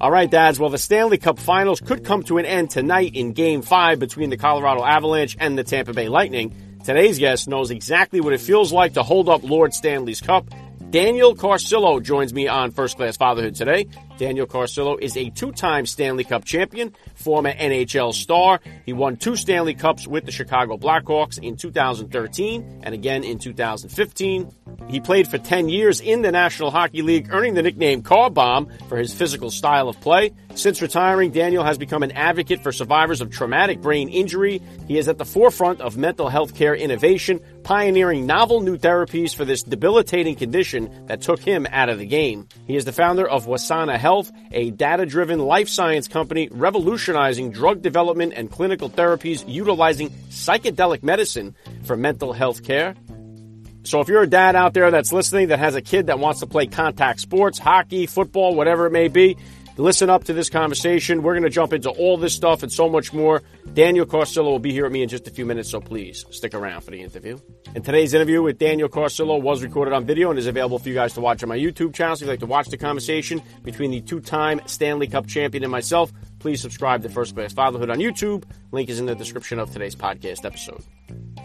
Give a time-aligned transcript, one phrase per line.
[0.00, 0.58] All right, dads.
[0.58, 4.30] Well, the Stanley Cup finals could come to an end tonight in game five between
[4.30, 6.54] the Colorado Avalanche and the Tampa Bay Lightning.
[6.82, 10.48] Today's guest knows exactly what it feels like to hold up Lord Stanley's Cup.
[10.88, 13.86] Daniel Carcillo joins me on First Class Fatherhood today.
[14.16, 18.60] Daniel Carcillo is a two-time Stanley Cup champion, former NHL star.
[18.86, 24.50] He won two Stanley Cups with the Chicago Blackhawks in 2013 and again in 2015.
[24.88, 28.68] He played for 10 years in the National Hockey League, earning the nickname Car Bomb
[28.88, 30.32] for his physical style of play.
[30.54, 34.60] Since retiring, Daniel has become an advocate for survivors of traumatic brain injury.
[34.88, 39.44] He is at the forefront of mental health care innovation, pioneering novel new therapies for
[39.44, 42.48] this debilitating condition that took him out of the game.
[42.66, 47.82] He is the founder of Wesana Health a data driven life science company revolutionizing drug
[47.82, 51.54] development and clinical therapies utilizing psychedelic medicine
[51.84, 52.94] for mental health care.
[53.82, 56.40] So if you're a dad out there that's listening that has a kid that wants
[56.40, 59.36] to play contact sports, hockey, football, whatever it may be,
[59.76, 61.22] listen up to this conversation.
[61.22, 63.42] We're going to jump into all this stuff and so much more.
[63.72, 66.52] Daniel Carcillo will be here with me in just a few minutes, so please stick
[66.52, 67.38] around for the interview.
[67.74, 70.94] And today's interview with Daniel Carcillo was recorded on video and is available for you
[70.94, 72.16] guys to watch on my YouTube channel.
[72.16, 75.72] So if you'd like to watch the conversation between the two-time Stanley Cup champion and
[75.72, 78.44] myself, please subscribe to First Class Fatherhood on YouTube.
[78.72, 80.82] Link is in the description of today's podcast episode.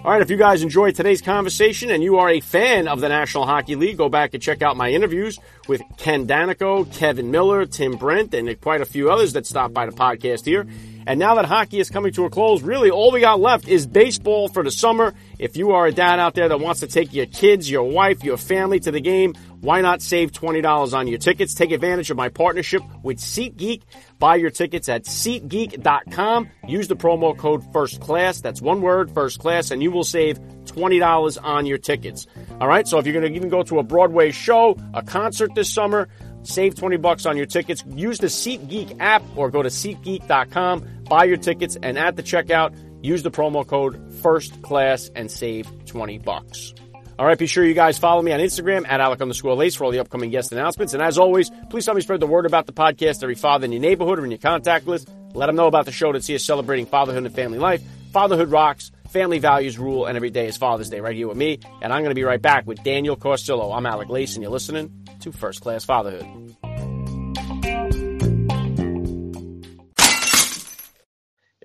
[0.05, 3.09] All right, if you guys enjoyed today's conversation and you are a fan of the
[3.09, 7.65] National Hockey League, go back and check out my interviews with Ken Daneyko, Kevin Miller,
[7.65, 10.67] Tim Brent, and quite a few others that stopped by the podcast here.
[11.07, 13.85] And now that hockey is coming to a close, really all we got left is
[13.85, 15.13] baseball for the summer.
[15.37, 18.23] If you are a dad out there that wants to take your kids, your wife,
[18.23, 21.53] your family to the game, why not save $20 on your tickets?
[21.53, 23.81] Take advantage of my partnership with SeatGeek.
[24.19, 26.49] Buy your tickets at SeatGeek.com.
[26.67, 28.41] Use the promo code First Class.
[28.41, 32.27] That's one word, First Class, and you will save $20 on your tickets.
[32.61, 32.87] All right.
[32.87, 36.09] So if you're going to even go to a Broadway show, a concert this summer,
[36.45, 37.83] Save 20 bucks on your tickets.
[37.89, 42.75] Use the SeatGeek app or go to SeatGeek.com, buy your tickets, and at the checkout,
[43.03, 46.73] use the promo code First Class and save 20 bucks.
[47.17, 49.55] All right, be sure you guys follow me on Instagram at Alec on the underscore
[49.55, 50.93] Lace for all the upcoming guest announcements.
[50.93, 53.71] And as always, please help me spread the word about the podcast every father in
[53.71, 55.09] your neighborhood or in your contact list.
[55.33, 57.81] Let them know about the show that see us celebrating fatherhood and family life.
[58.11, 61.59] Fatherhood rocks, family values rule, and every day is Father's Day right here with me.
[61.81, 63.75] And I'm going to be right back with Daniel Carcillo.
[63.75, 66.55] I'm Alec Lace, and you're listening to First Class Fatherhood.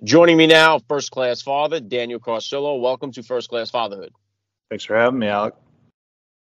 [0.03, 2.81] Joining me now, First Class Father, Daniel Carcillo.
[2.81, 4.11] Welcome to First Class Fatherhood.
[4.71, 5.53] Thanks for having me, Alec.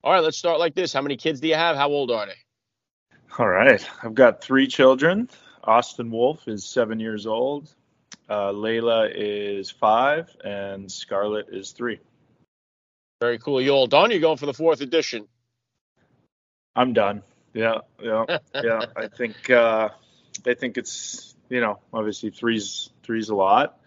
[0.04, 0.94] All right, let's start like this.
[0.94, 1.76] How many kids do you have?
[1.76, 2.34] How old are they?
[3.38, 5.30] All right, I've got three children.
[5.64, 7.72] Austin Wolf is seven years old.
[8.28, 12.00] Uh, Layla is five, and Scarlett is three.
[13.22, 13.62] Very cool.
[13.62, 14.10] You all done?
[14.10, 15.28] You're going for the fourth edition?
[16.76, 17.24] I'm done.
[17.54, 18.86] Yeah, yeah, yeah.
[18.96, 19.90] I think uh,
[20.46, 23.80] I think it's you know obviously three's three's a lot,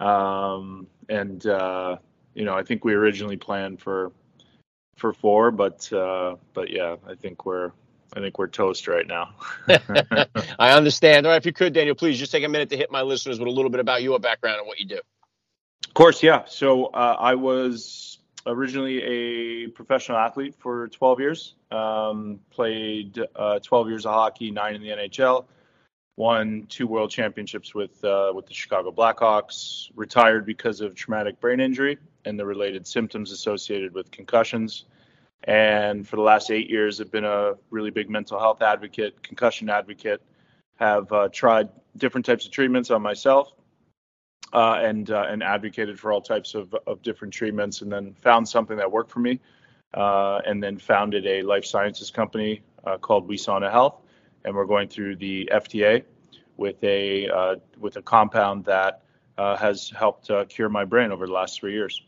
[0.00, 1.96] um, and uh,
[2.34, 4.12] you know, I think we originally planned for
[4.96, 7.72] for four, but uh, but yeah, I think we're
[8.14, 9.34] I think we're toast right now.
[10.58, 11.26] I understand.
[11.26, 13.38] All right, if you could, Daniel, please just take a minute to hit my listeners
[13.38, 15.00] with a little bit about your background and what you do.
[15.86, 16.44] Of course, yeah.
[16.46, 21.54] So uh, I was originally a professional athlete for 12 years.
[21.70, 25.46] Um, played uh, 12 years of hockey, nine in the NHL
[26.16, 31.60] won two world championships with uh, with the Chicago Blackhawks, retired because of traumatic brain
[31.60, 34.84] injury and the related symptoms associated with concussions.
[35.44, 39.68] And for the last eight years, I've been a really big mental health advocate, concussion
[39.68, 40.22] advocate.
[40.76, 43.52] Have uh, tried different types of treatments on myself,
[44.54, 48.48] uh, and uh, and advocated for all types of, of different treatments, and then found
[48.48, 49.40] something that worked for me,
[49.94, 54.00] uh, and then founded a life sciences company uh, called Wesana Health
[54.44, 56.04] and we're going through the FDA
[56.56, 59.02] with a uh, with a compound that
[59.36, 62.02] uh, has helped cure my brain over the last three years.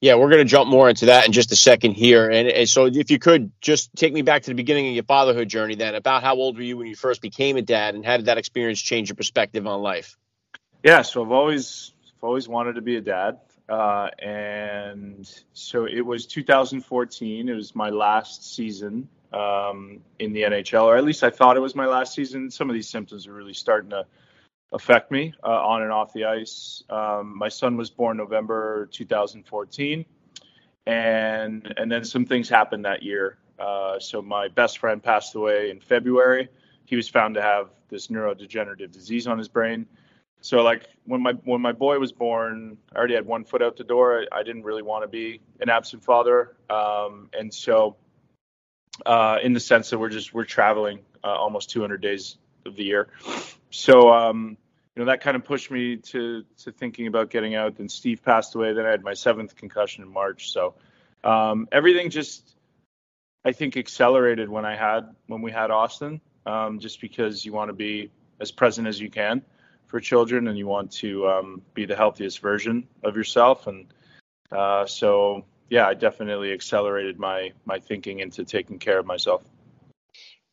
[0.00, 2.30] Yeah, we're going to jump more into that in just a second here.
[2.30, 5.04] And, and, so, if you could just take me back to the beginning of your
[5.04, 8.04] fatherhood journey, then about how old were you when you first became a dad, and
[8.04, 10.16] how did that experience change your perspective on life?
[10.84, 13.40] Yeah, so I've always I've always wanted to be a dad,
[13.70, 17.48] uh, and so it was 2014.
[17.48, 21.60] It was my last season um, in the NHL, or at least I thought it
[21.60, 22.50] was my last season.
[22.50, 24.04] Some of these symptoms are really starting to
[24.72, 26.84] affect me uh, on and off the ice.
[26.90, 30.04] Um, my son was born November 2014,
[30.84, 33.38] and and then some things happened that year.
[33.58, 36.50] Uh, so my best friend passed away in February.
[36.84, 39.86] He was found to have this neurodegenerative disease on his brain.
[40.44, 43.78] So like when my when my boy was born, I already had one foot out
[43.78, 44.26] the door.
[44.30, 47.96] I, I didn't really want to be an absent father, um, and so
[49.06, 52.36] uh, in the sense that we're just we're traveling uh, almost 200 days
[52.66, 53.08] of the year.
[53.70, 54.58] So um,
[54.94, 57.76] you know that kind of pushed me to to thinking about getting out.
[57.76, 58.74] Then Steve passed away.
[58.74, 60.52] Then I had my seventh concussion in March.
[60.52, 60.74] So
[61.24, 62.54] um, everything just
[63.46, 66.20] I think accelerated when I had when we had Austin.
[66.44, 68.10] Um, just because you want to be
[68.40, 69.42] as present as you can
[69.94, 73.86] for children and you want to um, be the healthiest version of yourself and
[74.50, 79.44] uh, so yeah i definitely accelerated my my thinking into taking care of myself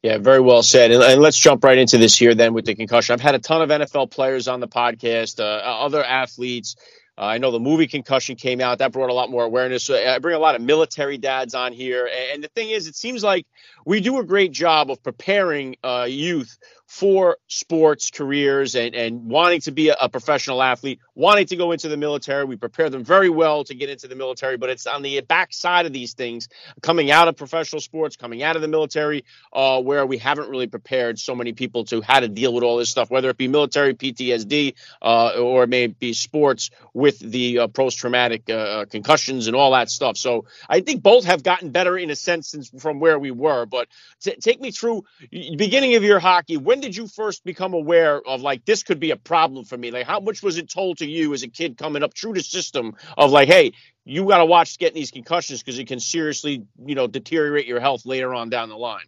[0.04, 0.90] yeah, very well said.
[0.90, 3.14] And, and, let's jump right into this here then with the concussion.
[3.14, 6.76] I've had a ton of NFL players on the podcast, uh, other athletes.
[7.16, 8.80] Uh, I know the movie Concussion came out.
[8.80, 9.84] That brought a lot more awareness.
[9.84, 12.10] So I bring a lot of military dads on here.
[12.34, 13.46] And the thing is, it seems like
[13.86, 16.58] we do a great job of preparing uh, youth
[16.92, 21.72] for sports careers and, and wanting to be a, a, professional athlete, wanting to go
[21.72, 22.44] into the military.
[22.44, 25.86] We prepare them very well to get into the military, but it's on the backside
[25.86, 26.50] of these things,
[26.82, 29.24] coming out of professional sports, coming out of the military,
[29.54, 32.76] uh, where we haven't really prepared so many people to how to deal with all
[32.76, 37.60] this stuff, whether it be military PTSD uh, or it may be sports with the
[37.60, 40.18] uh, post traumatic uh, concussions and all that stuff.
[40.18, 43.66] So I think both have gotten better in a sense since from where we were.
[43.72, 43.88] But
[44.20, 46.58] t- take me through beginning of your hockey.
[46.58, 49.90] When did you first become aware of like this could be a problem for me?
[49.90, 52.44] Like how much was it told to you as a kid coming up through the
[52.44, 53.74] system of like, hey,
[54.06, 57.80] you got to watch getting these concussions because it can seriously, you know, deteriorate your
[57.80, 59.06] health later on down the line.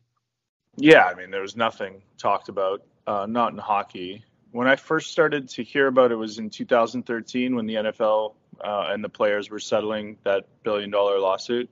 [0.75, 4.23] Yeah, I mean, there was nothing talked about, uh, not in hockey.
[4.51, 8.33] When I first started to hear about it was in 2013 when the NFL
[8.63, 11.69] uh, and the players were settling that billion dollar lawsuit.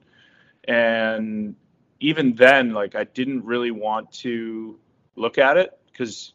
[0.66, 1.56] And
[2.02, 4.78] even then, like, I didn't really want to
[5.14, 6.34] look at it because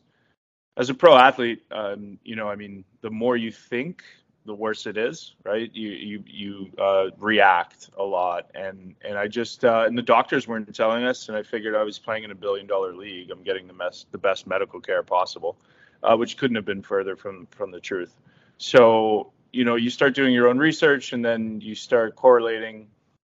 [0.77, 4.03] as a pro athlete, um, you know, I mean, the more you think,
[4.45, 5.69] the worse it is, right?
[5.73, 10.47] You you you uh, react a lot, and and I just uh, and the doctors
[10.47, 13.29] weren't telling us, and I figured I was playing in a billion dollar league.
[13.29, 15.57] I'm getting the best the best medical care possible,
[16.01, 18.15] uh, which couldn't have been further from from the truth.
[18.57, 22.87] So you know, you start doing your own research, and then you start correlating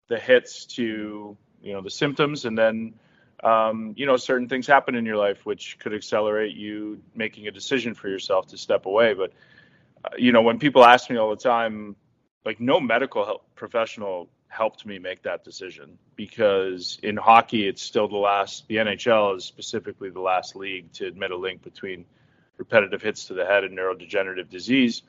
[0.07, 2.95] the hits to you know the symptoms, and then
[3.43, 7.51] um, you know, certain things happen in your life which could accelerate you making a
[7.51, 9.15] decision for yourself to step away.
[9.15, 9.33] But,
[10.05, 11.97] uh, you know, when people ask me all the time,
[12.45, 18.17] like no medical professional helped me make that decision because in hockey, it's still the
[18.17, 22.05] last, the NHL is specifically the last league to admit a link between
[22.59, 25.03] repetitive hits to the head and neurodegenerative disease.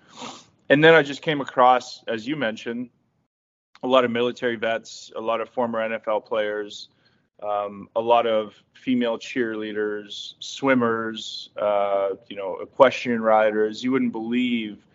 [0.69, 2.92] And then I just came across, as you mentioned,
[3.83, 6.89] a lot of military vets, a lot of former NFL players
[7.42, 13.83] um, a lot of female cheerleaders, swimmers, uh, you know, equestrian riders.
[13.83, 14.86] You wouldn't believe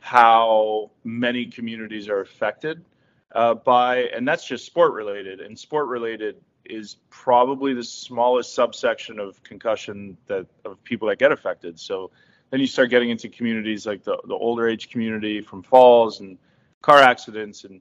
[0.00, 2.84] how many communities are affected
[3.34, 5.40] uh, by, and that's just sport related.
[5.40, 11.30] And sport related is probably the smallest subsection of concussion that of people that get
[11.30, 11.78] affected.
[11.78, 12.10] So
[12.50, 16.36] then you start getting into communities like the, the older age community from falls and
[16.80, 17.80] car accidents and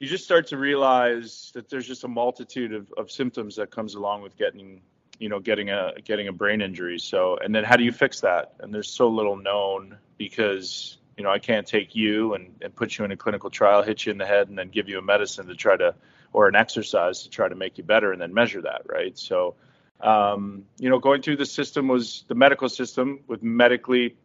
[0.00, 3.94] you just start to realize that there's just a multitude of, of symptoms that comes
[3.94, 4.80] along with getting
[5.18, 6.98] you know getting a getting a brain injury.
[6.98, 8.54] So and then how do you fix that?
[8.60, 12.96] And there's so little known because you know i can't take you and, and put
[12.96, 15.02] you in a clinical trial hit you in the head and then give you a
[15.02, 15.94] medicine to try to
[16.32, 19.18] or an exercise to try to make you better and then measure that right?
[19.18, 19.54] So
[20.00, 24.16] um, you know going through the system was the medical system with medically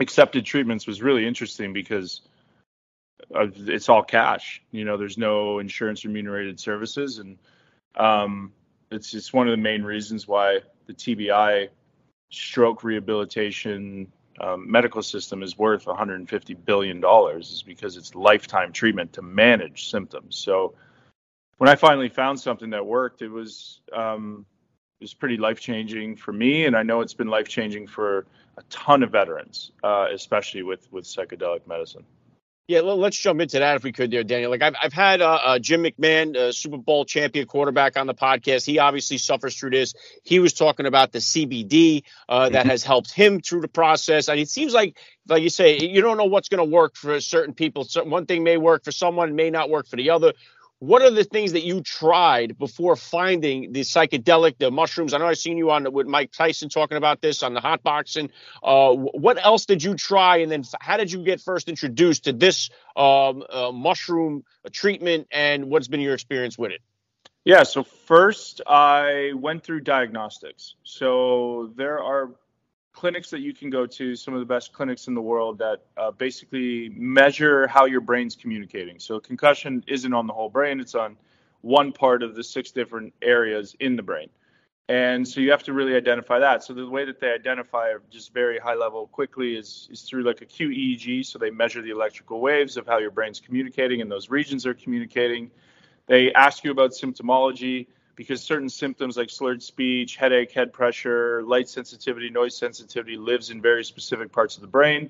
[0.00, 2.22] accepted treatments was really interesting because
[3.30, 4.62] it's all cash.
[4.70, 7.38] You know, there's no insurance remunerated services, and
[7.96, 8.52] um,
[8.90, 11.68] it's it's one of the main reasons why the TBI
[12.30, 19.12] stroke rehabilitation um, medical system is worth 150 billion dollars, is because it's lifetime treatment
[19.14, 20.36] to manage symptoms.
[20.36, 20.74] So
[21.58, 24.46] when I finally found something that worked, it was um,
[25.00, 28.26] it was pretty life changing for me, and I know it's been life changing for
[28.56, 32.04] a ton of veterans, uh, especially with with psychedelic medicine.
[32.68, 34.50] Yeah, let's jump into that if we could, there, Daniel.
[34.50, 38.12] Like I've I've had uh, uh, Jim McMahon, uh, Super Bowl champion quarterback, on the
[38.12, 38.66] podcast.
[38.66, 39.94] He obviously suffers through this.
[40.22, 42.68] He was talking about the CBD uh, that mm-hmm.
[42.68, 44.28] has helped him through the process.
[44.28, 47.18] And it seems like, like you say, you don't know what's going to work for
[47.22, 47.84] certain people.
[47.84, 50.34] So one thing may work for someone, may not work for the other.
[50.80, 55.12] What are the things that you tried before finding the psychedelic, the mushrooms?
[55.12, 57.82] I know I've seen you on with Mike Tyson talking about this on the hot
[57.82, 58.30] boxing.
[58.62, 62.32] Uh, what else did you try, and then how did you get first introduced to
[62.32, 66.80] this um, uh, mushroom treatment, and what's been your experience with it?
[67.44, 70.74] Yeah, so first I went through diagnostics.
[70.84, 72.32] So there are
[72.98, 75.82] clinics that you can go to, some of the best clinics in the world that
[75.96, 78.98] uh, basically measure how your brain's communicating.
[78.98, 81.16] So concussion isn't on the whole brain, it's on
[81.60, 84.28] one part of the six different areas in the brain.
[84.88, 86.64] And so you have to really identify that.
[86.64, 90.40] So the way that they identify just very high level quickly is, is through like
[90.42, 91.24] a QEEG.
[91.24, 94.74] So they measure the electrical waves of how your brain's communicating and those regions are
[94.74, 95.52] communicating.
[96.06, 97.86] They ask you about symptomology
[98.18, 103.62] because certain symptoms like slurred speech, headache, head pressure, light sensitivity, noise sensitivity lives in
[103.62, 105.08] very specific parts of the brain.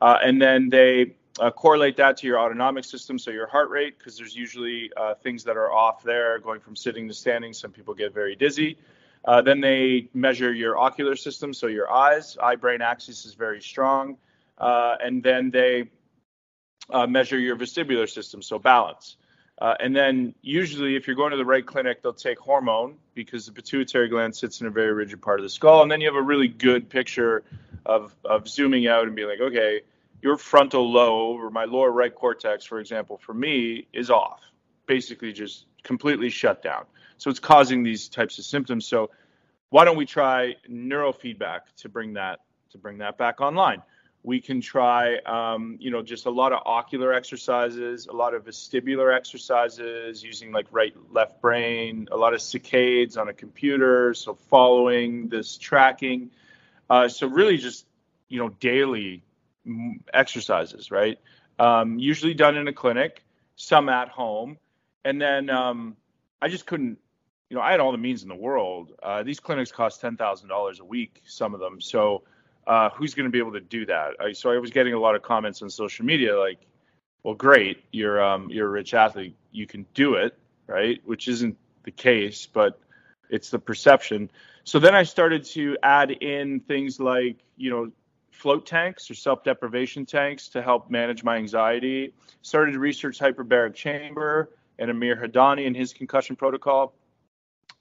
[0.00, 3.98] Uh, and then they uh, correlate that to your autonomic system, so your heart rate,
[3.98, 7.52] because there's usually uh, things that are off there, going from sitting to standing.
[7.52, 8.78] Some people get very dizzy.
[9.24, 13.60] Uh, then they measure your ocular system, so your eyes, eye brain axis is very
[13.60, 14.16] strong.
[14.58, 15.90] Uh, and then they
[16.90, 19.16] uh, measure your vestibular system, so balance.
[19.58, 23.46] Uh, and then usually, if you're going to the right clinic, they'll take hormone because
[23.46, 25.82] the pituitary gland sits in a very rigid part of the skull.
[25.82, 27.44] And then you have a really good picture
[27.86, 29.82] of, of zooming out and being like, okay,
[30.22, 34.40] your frontal lobe or my lower right cortex, for example, for me is off,
[34.86, 36.84] basically just completely shut down.
[37.18, 38.86] So it's causing these types of symptoms.
[38.86, 39.10] So
[39.70, 43.82] why don't we try neurofeedback to bring that to bring that back online?
[44.24, 48.46] We can try, um, you know, just a lot of ocular exercises, a lot of
[48.46, 54.14] vestibular exercises using like right, left brain, a lot of saccades on a computer.
[54.14, 56.30] So following this tracking.
[56.88, 57.84] Uh, so really just,
[58.28, 59.22] you know, daily
[60.12, 61.18] exercises, right?
[61.58, 63.22] Um, usually done in a clinic,
[63.56, 64.56] some at home.
[65.04, 65.96] And then um,
[66.40, 66.98] I just couldn't,
[67.50, 68.92] you know, I had all the means in the world.
[69.02, 71.78] Uh, these clinics cost $10,000 a week, some of them.
[71.82, 72.22] So
[72.66, 74.12] uh, who's going to be able to do that?
[74.20, 76.58] I, so I was getting a lot of comments on social media like,
[77.22, 81.00] well, great, you're um, you're a rich athlete, you can do it, right?
[81.04, 82.78] Which isn't the case, but
[83.30, 84.30] it's the perception.
[84.64, 87.90] So then I started to add in things like, you know,
[88.30, 92.12] float tanks or self-deprivation tanks to help manage my anxiety.
[92.42, 96.94] Started to research hyperbaric chamber and Amir Hadanny and his concussion protocol.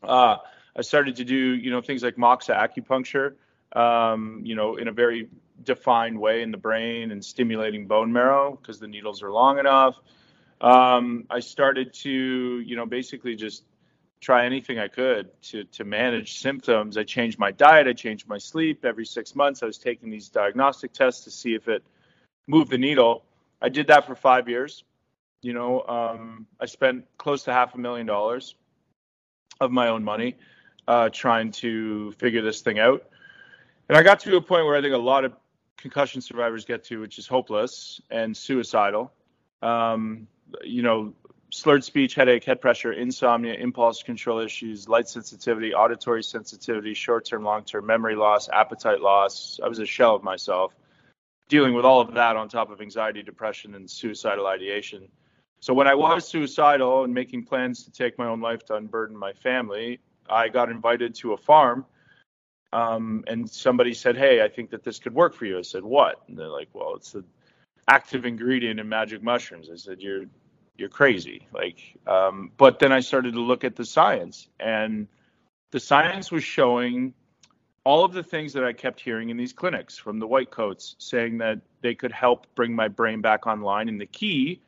[0.01, 0.37] Uh,
[0.75, 3.35] I started to do, you know, things like Moxa acupuncture,
[3.73, 5.29] um, you know, in a very
[5.63, 9.99] defined way in the brain and stimulating bone marrow because the needles are long enough.
[10.61, 13.63] Um, I started to, you know, basically just
[14.21, 16.97] try anything I could to to manage symptoms.
[16.97, 18.85] I changed my diet, I changed my sleep.
[18.85, 21.83] Every six months, I was taking these diagnostic tests to see if it
[22.47, 23.23] moved the needle.
[23.61, 24.83] I did that for five years.
[25.41, 28.55] You know, um, I spent close to half a million dollars
[29.59, 30.37] of my own money
[30.87, 33.03] uh, trying to figure this thing out.
[33.89, 35.33] And I got to a point where I think a lot of
[35.77, 39.11] concussion survivors get to, which is hopeless and suicidal.
[39.61, 40.27] Um,
[40.63, 41.13] you know,
[41.49, 47.43] slurred speech, headache, head pressure, insomnia, impulse control issues, light sensitivity, auditory sensitivity, short term,
[47.43, 49.59] long term memory loss, appetite loss.
[49.63, 50.73] I was a shell of myself
[51.49, 55.07] dealing with all of that on top of anxiety, depression, and suicidal ideation.
[55.59, 59.15] So when I was suicidal and making plans to take my own life to unburden
[59.15, 59.99] my family,
[60.29, 61.85] I got invited to a farm
[62.73, 65.83] um, and somebody said, "Hey, I think that this could work for you." I said,
[65.83, 67.23] "What?" And they're like, "Well, it's the
[67.87, 70.25] active ingredient in magic mushrooms." I said, "You're
[70.75, 75.07] you're crazy." Like, um, but then I started to look at the science, and
[75.71, 77.13] the science was showing
[77.83, 80.95] all of the things that I kept hearing in these clinics from the white coats,
[80.97, 83.87] saying that they could help bring my brain back online.
[83.87, 84.61] And the key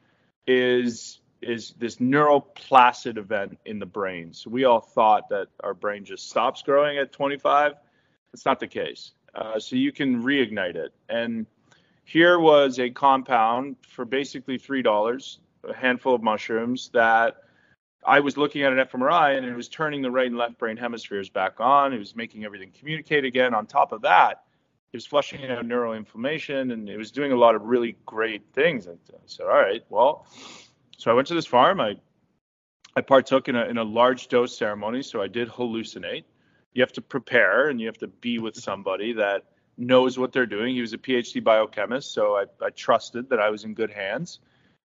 [0.45, 4.33] is is this neuroplastic event in the brain.
[4.33, 7.73] So we all thought that our brain just stops growing at 25
[8.35, 9.13] it's not the case.
[9.33, 10.93] Uh, so you can reignite it.
[11.07, 11.45] And
[12.03, 17.37] here was a compound for basically three dollars, a handful of mushrooms that
[18.05, 20.75] I was looking at an fMRI and it was turning the right and left brain
[20.75, 21.93] hemispheres back on.
[21.93, 23.53] It was making everything communicate again.
[23.53, 24.43] On top of that,
[24.91, 28.87] it was flushing out neuroinflammation and it was doing a lot of really great things.
[28.87, 30.27] And I said, all right, well,
[30.97, 31.79] so I went to this farm.
[31.79, 31.95] I
[32.97, 36.25] I partook in a in a large dose ceremony, so I did hallucinate
[36.75, 39.45] you have to prepare and you have to be with somebody that
[39.77, 40.75] knows what they're doing.
[40.75, 44.39] He was a PhD biochemist, so I, I trusted that I was in good hands.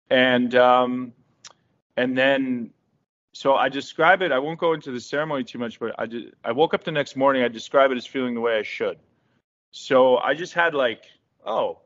[0.10, 1.14] And um,
[1.96, 2.72] and then
[3.34, 4.32] so I describe it.
[4.32, 6.08] I won't go into the ceremony too much, but I
[6.44, 7.44] I woke up the next morning.
[7.44, 9.00] I describe it as feeling the way I should.
[9.72, 11.04] So I just had like,
[11.46, 11.80] oh,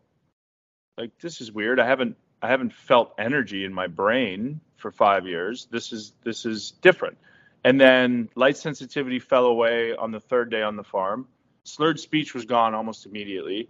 [0.98, 1.80] like this is weird.
[1.80, 5.68] I haven't I haven't felt energy in my brain for five years.
[5.70, 7.18] This is this is different.
[7.64, 11.28] And then light sensitivity fell away on the third day on the farm.
[11.64, 13.70] Slurred speech was gone almost immediately.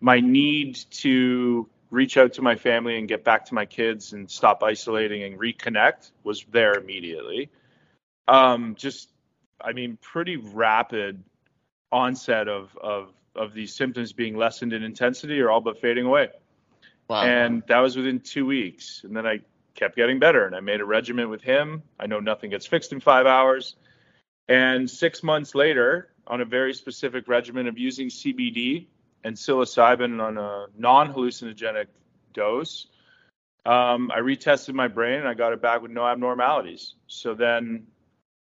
[0.00, 4.30] My need to reach out to my family and get back to my kids and
[4.30, 7.50] stop isolating and reconnect was there immediately.
[8.28, 9.10] Um, just,
[9.60, 11.22] I mean, pretty rapid
[11.90, 16.28] onset of of of these symptoms being lessened in intensity or all but fading away.
[17.08, 17.24] Wow.
[17.24, 19.02] And that was within two weeks.
[19.04, 19.40] And then I
[19.74, 21.82] kept getting better and I made a regimen with him.
[21.98, 23.76] I know nothing gets fixed in five hours.
[24.48, 28.86] And six months later, on a very specific regimen of using CBD
[29.24, 31.86] and psilocybin on a non hallucinogenic
[32.32, 32.86] dose,
[33.64, 36.94] um, I retested my brain and I got it back with no abnormalities.
[37.06, 37.86] So then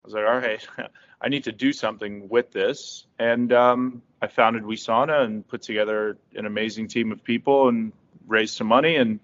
[0.03, 0.67] I was like, all right,
[1.21, 3.05] I need to do something with this.
[3.17, 7.91] And um, I founded Wesana and put together an amazing team of people and
[8.27, 8.95] raised some money.
[8.95, 9.19] And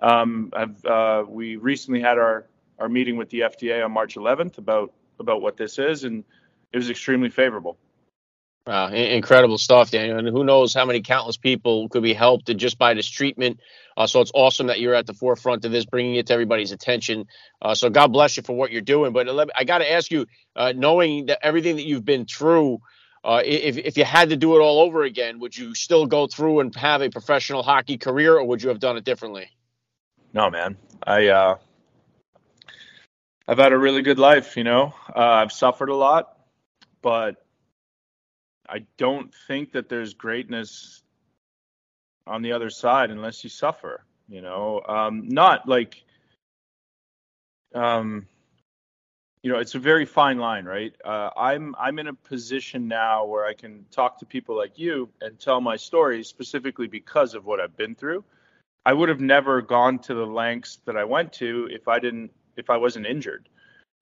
[0.00, 0.52] um,
[0.84, 2.46] uh, we recently had our,
[2.78, 6.24] our meeting with the FDA on March 11th about about what this is, and
[6.72, 7.76] it was extremely favorable.
[8.66, 10.18] Wow, incredible stuff, Daniel.
[10.18, 13.58] And who knows how many countless people could be helped just by this treatment.
[13.96, 16.70] Uh, so it's awesome that you're at the forefront of this, bringing it to everybody's
[16.70, 17.26] attention.
[17.60, 19.12] Uh, so God bless you for what you're doing.
[19.12, 22.78] But I got to ask you, uh, knowing that everything that you've been through,
[23.24, 26.26] uh, if if you had to do it all over again, would you still go
[26.26, 29.50] through and have a professional hockey career, or would you have done it differently?
[30.32, 30.76] No, man.
[31.04, 31.56] I uh,
[33.48, 34.56] I've had a really good life.
[34.56, 36.38] You know, uh, I've suffered a lot,
[37.02, 37.44] but
[38.68, 41.02] I don't think that there's greatness
[42.26, 44.04] on the other side unless you suffer.
[44.28, 46.04] You know, um, not like
[47.74, 48.26] um,
[49.42, 50.94] you know, it's a very fine line, right?
[51.04, 55.08] Uh, I'm I'm in a position now where I can talk to people like you
[55.20, 58.22] and tell my story specifically because of what I've been through.
[58.86, 62.30] I would have never gone to the lengths that I went to if I didn't
[62.56, 63.48] if I wasn't injured,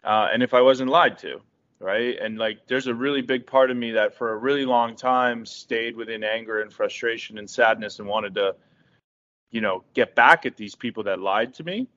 [0.04, 1.40] uh, and if I wasn't lied to,
[1.78, 2.18] right?
[2.18, 5.46] And like, there's a really big part of me that for a really long time
[5.46, 8.56] stayed within anger and frustration and sadness and wanted to,
[9.50, 11.88] you know, get back at these people that lied to me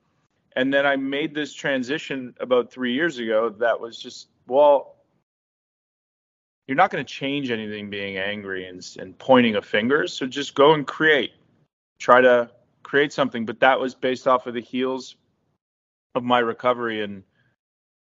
[0.56, 4.96] and then I made this transition about three years ago that was just, well,
[6.68, 10.08] you're not going to change anything being angry and, and pointing a finger.
[10.08, 11.32] So just go and create.
[12.00, 12.50] Try to
[12.92, 13.46] create something.
[13.46, 15.16] But that was based off of the heels
[16.14, 17.02] of my recovery.
[17.02, 17.24] And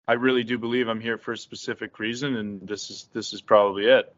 [0.08, 2.36] I really do believe I'm here for a specific reason.
[2.36, 4.14] And this is this is probably it.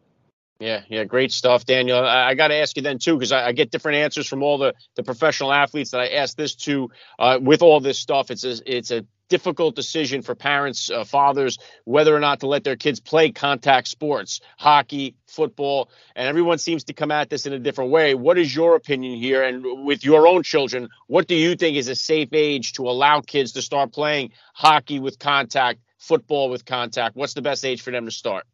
[0.60, 2.00] Yeah, yeah, great stuff, Daniel.
[2.00, 4.42] I, I got to ask you then too, because I, I, get different answers from
[4.42, 6.90] all the the professional athletes that I ask this to.
[7.20, 11.58] Uh, with all this stuff, it's a it's a difficult decision for parents, uh, fathers,
[11.84, 16.86] whether or not to let their kids play contact sports, hockey, football, and everyone seems
[16.86, 18.14] to come at this in a different way.
[18.14, 19.44] What is your opinion here?
[19.44, 23.22] And with your own children, what do you think is a safe age to allow
[23.22, 27.16] kids to start playing hockey with contact, football with contact?
[27.16, 28.46] What's the best age for them to start?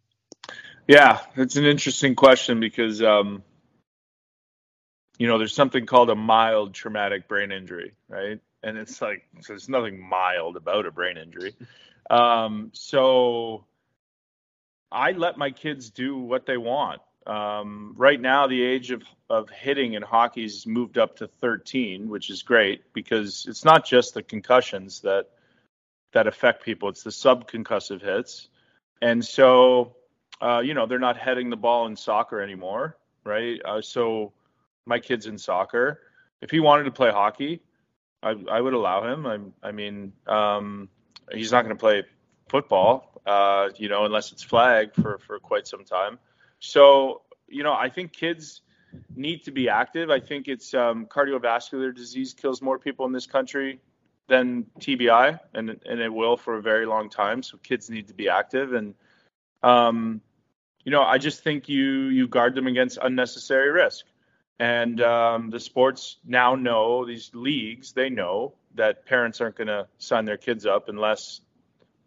[0.87, 3.43] Yeah, it's an interesting question because, um,
[5.17, 8.39] you know, there's something called a mild traumatic brain injury, right?
[8.63, 11.55] And it's like, so there's nothing mild about a brain injury.
[12.09, 13.65] Um, so
[14.91, 17.01] I let my kids do what they want.
[17.25, 22.29] Um, right now, the age of, of hitting in hockey's moved up to 13, which
[22.29, 25.27] is great because it's not just the concussions that
[26.13, 28.49] that affect people; it's the subconcussive hits.
[29.01, 29.95] And so
[30.41, 33.61] uh, you know, they're not heading the ball in soccer anymore, right?
[33.63, 34.33] Uh, so
[34.85, 35.99] my kid's in soccer.
[36.41, 37.61] If he wanted to play hockey,
[38.23, 39.25] I, I would allow him.
[39.25, 40.89] I, I mean, um,
[41.31, 42.03] he's not going to play
[42.49, 46.19] football, uh, you know, unless it's flag for, for quite some time.
[46.59, 48.61] So, you know, I think kids
[49.15, 50.09] need to be active.
[50.09, 53.79] I think it's um, cardiovascular disease kills more people in this country
[54.27, 57.43] than TBI, and and it will for a very long time.
[57.43, 58.95] So kids need to be active, and
[59.63, 60.21] um,
[60.83, 64.05] you know, I just think you you guard them against unnecessary risk.
[64.59, 67.93] And um, the sports now know these leagues.
[67.93, 71.41] They know that parents aren't going to sign their kids up unless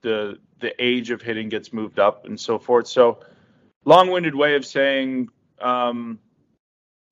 [0.03, 2.87] the the age of hitting gets moved up and so forth.
[2.87, 3.21] So,
[3.85, 5.29] long-winded way of saying,
[5.61, 6.19] um,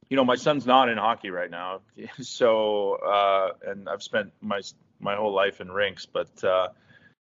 [0.09, 1.81] you know, my son's not in hockey right now.
[2.21, 4.61] So, uh, and I've spent my
[5.01, 6.69] my whole life in rinks, but uh,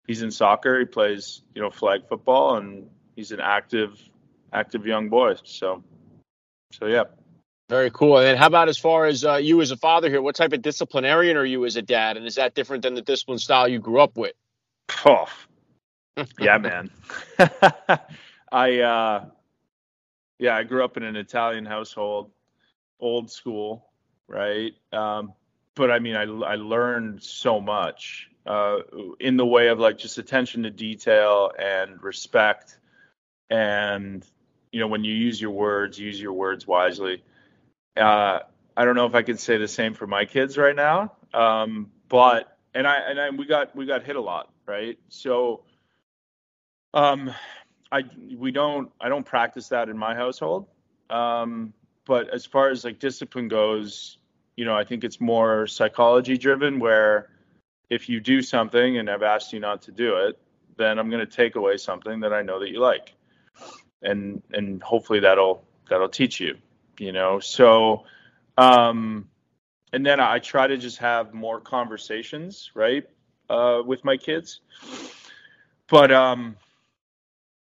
[0.06, 0.80] he's in soccer.
[0.80, 4.00] He plays, you know, flag football, and he's an active
[4.54, 5.36] active young boy.
[5.44, 5.84] So,
[6.74, 7.06] so yeah.
[7.72, 8.18] Very cool.
[8.18, 10.22] And how about as far as uh, you as a father here?
[10.22, 12.18] What type of disciplinarian are you as a dad?
[12.18, 14.34] And is that different than the discipline style you grew up with?
[15.06, 15.26] Oh,
[16.38, 16.92] yeah, man.
[18.52, 19.26] I, uh,
[20.38, 22.32] yeah, I grew up in an Italian household,
[23.00, 23.88] old school,
[24.28, 24.74] right?
[24.92, 25.32] Um,
[25.74, 28.80] but I mean, I I learned so much uh,
[29.22, 32.78] in the way of like just attention to detail and respect,
[33.50, 34.26] and
[34.74, 37.24] you know when you use your words, use your words wisely.
[37.98, 38.40] Uh,
[38.76, 41.92] I don't know if I could say the same for my kids right now, um,
[42.08, 44.98] but and I and I, we got we got hit a lot, right?
[45.10, 45.64] So,
[46.94, 47.34] um,
[47.92, 48.04] I
[48.38, 50.68] we don't I don't practice that in my household.
[51.10, 51.74] Um,
[52.06, 54.18] but as far as like discipline goes,
[54.56, 57.30] you know, I think it's more psychology driven where
[57.90, 60.40] if you do something and I've asked you not to do it,
[60.78, 63.14] then I'm going to take away something that I know that you like.
[64.02, 66.58] And and hopefully that'll that'll teach you,
[66.98, 67.40] you know.
[67.40, 68.06] So
[68.58, 69.28] um
[69.94, 73.08] and then I try to just have more conversations, right?
[73.50, 74.62] Uh with my kids.
[75.88, 76.56] But um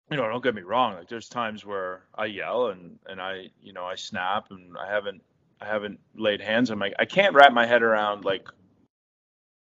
[0.10, 0.96] you know, don't get me wrong.
[0.96, 4.88] Like there's times where I yell and and I, you know, I snap and I
[4.88, 5.22] haven't
[5.62, 6.92] I haven't laid hands on my.
[6.98, 8.48] I can't wrap my head around like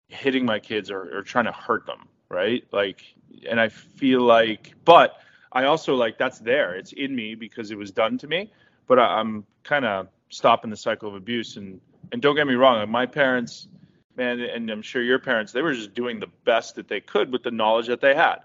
[0.08, 2.64] hitting my kids or, or trying to hurt them, right?
[2.72, 3.02] Like,
[3.50, 5.18] and I feel like, but
[5.52, 6.76] I also like that's there.
[6.76, 8.52] It's in me because it was done to me.
[8.90, 11.56] But I, I'm kind of stopping the cycle of abuse.
[11.56, 11.80] And
[12.12, 13.70] and don't get me wrong, my parents,
[14.18, 17.32] man, and I'm sure your parents, they were just doing the best that they could
[17.32, 18.40] with the knowledge that they had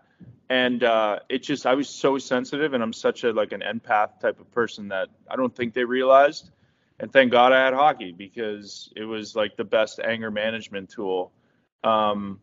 [0.48, 4.20] and uh, it just I was so sensitive, and I'm such a like an empath
[4.20, 6.50] type of person that I don't think they realized.
[7.00, 11.32] And thank God I had hockey because it was like the best anger management tool.
[11.82, 12.40] Um,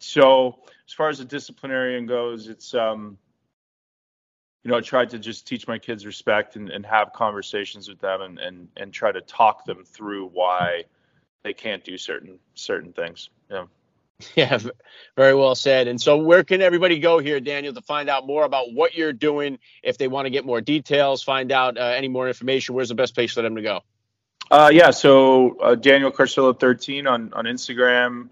[0.00, 3.16] so as far as the disciplinarian goes, it's um,
[4.62, 8.00] you know I tried to just teach my kids respect and, and have conversations with
[8.00, 10.84] them and, and and try to talk them through why
[11.42, 13.30] they can't do certain certain things.
[13.50, 13.66] Yeah.
[14.36, 14.56] Yeah,
[15.16, 15.88] very well said.
[15.88, 19.12] And so, where can everybody go here, Daniel, to find out more about what you're
[19.12, 19.58] doing?
[19.82, 22.94] If they want to get more details, find out uh, any more information, where's the
[22.94, 23.80] best place for them to go?
[24.48, 28.28] Uh, yeah, so uh, Daniel Carcillo 13 on on Instagram,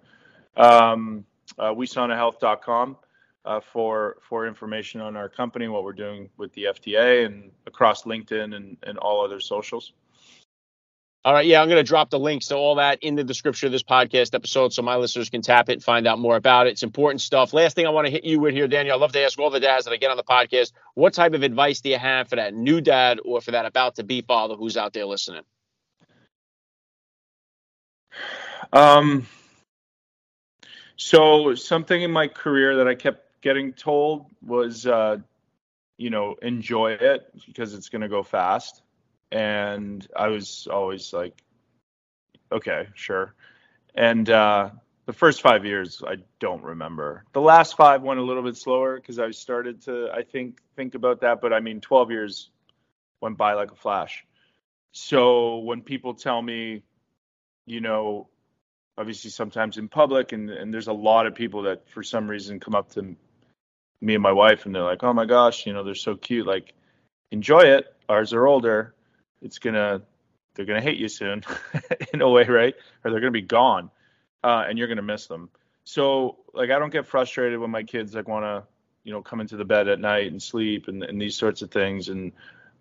[0.56, 1.24] um,
[1.58, 1.74] uh,
[3.44, 8.04] uh, for for information on our company, what we're doing with the FDA, and across
[8.04, 9.92] LinkedIn and and all other socials.
[11.22, 11.44] All right.
[11.44, 13.82] Yeah, I'm going to drop the links to all that in the description of this
[13.82, 16.70] podcast episode so my listeners can tap it and find out more about it.
[16.70, 17.52] It's important stuff.
[17.52, 19.50] Last thing I want to hit you with here, Daniel, I love to ask all
[19.50, 22.28] the dads that I get on the podcast what type of advice do you have
[22.28, 25.42] for that new dad or for that about to be father who's out there listening?
[28.72, 29.26] Um,
[30.96, 35.18] so, something in my career that I kept getting told was, uh,
[35.96, 38.82] you know, enjoy it because it's going to go fast
[39.32, 41.40] and I was always like,
[42.50, 43.34] okay, sure.
[43.94, 44.70] And uh,
[45.06, 47.24] the first five years, I don't remember.
[47.32, 50.94] The last five went a little bit slower because I started to, I think, think
[50.94, 51.40] about that.
[51.40, 52.50] But I mean, 12 years
[53.20, 54.24] went by like a flash.
[54.92, 56.82] So when people tell me,
[57.66, 58.28] you know,
[58.98, 62.58] obviously sometimes in public, and, and there's a lot of people that for some reason
[62.58, 63.14] come up to
[64.00, 66.46] me and my wife and they're like, oh my gosh, you know, they're so cute.
[66.46, 66.74] Like,
[67.30, 67.94] enjoy it.
[68.08, 68.94] Ours are older
[69.42, 70.02] it's gonna
[70.54, 71.42] they're gonna hate you soon
[72.12, 72.74] in a way, right?
[73.04, 73.90] Or they're gonna be gone,
[74.44, 75.50] uh, and you're gonna miss them.
[75.84, 78.66] So like I don't get frustrated when my kids like want to
[79.04, 81.70] you know come into the bed at night and sleep and, and these sorts of
[81.70, 82.08] things.
[82.08, 82.32] And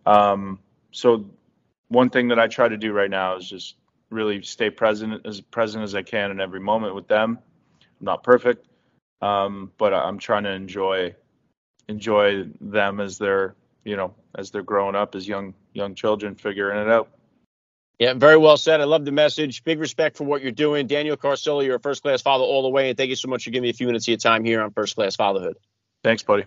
[0.05, 0.59] um,
[0.91, 1.29] so
[1.87, 3.75] one thing that I try to do right now is just
[4.09, 7.39] really stay present as present as I can in every moment with them.
[7.81, 8.67] I'm not perfect,
[9.21, 11.15] um, but I'm trying to enjoy
[11.87, 16.79] enjoy them as they're you know as they're growing up as young young children figuring
[16.79, 17.09] it out.
[17.99, 18.79] Yeah, very well said.
[18.79, 19.63] I love the message.
[19.65, 20.87] Big respect for what you're doing.
[20.87, 22.89] Daniel Carcillo, you're a first class father all the way.
[22.89, 24.61] And thank you so much for giving me a few minutes of your time here
[24.61, 25.57] on First Class Fatherhood.
[26.01, 26.45] Thanks, buddy.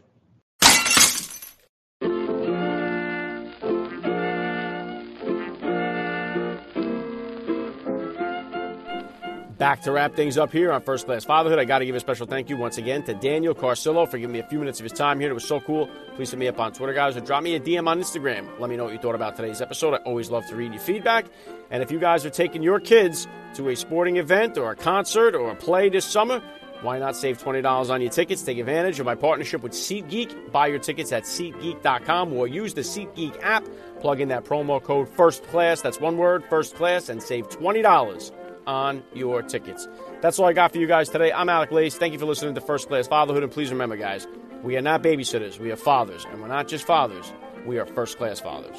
[9.62, 11.60] Back to wrap things up here on First Class Fatherhood.
[11.60, 14.32] I got to give a special thank you once again to Daniel Carcillo for giving
[14.32, 15.30] me a few minutes of his time here.
[15.30, 15.88] It was so cool.
[16.16, 18.58] Please hit me up on Twitter, guys, or drop me a DM on Instagram.
[18.58, 19.94] Let me know what you thought about today's episode.
[19.94, 21.26] I always love to read your feedback.
[21.70, 25.36] And if you guys are taking your kids to a sporting event or a concert
[25.36, 26.42] or a play this summer,
[26.80, 28.42] why not save $20 on your tickets?
[28.42, 30.50] Take advantage of my partnership with SeatGeek.
[30.50, 33.64] Buy your tickets at SeatGeek.com or use the SeatGeek app.
[34.00, 38.32] Plug in that promo code FIRST CLASS, that's one word, FIRST CLASS, and save $20
[38.66, 39.88] on your tickets.
[40.20, 41.32] That's all I got for you guys today.
[41.32, 41.96] I'm Alec Lace.
[41.96, 43.42] Thank you for listening to First Class Fatherhood.
[43.42, 44.26] And please remember, guys,
[44.62, 46.24] we are not babysitters, we are fathers.
[46.30, 47.32] And we're not just fathers,
[47.66, 48.76] we are first class fathers.